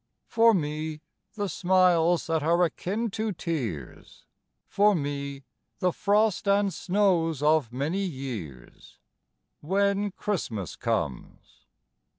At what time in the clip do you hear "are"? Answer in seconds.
2.41-2.63